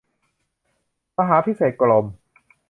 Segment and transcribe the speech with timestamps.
[1.17, 2.13] มหาภิเนษกรมณ์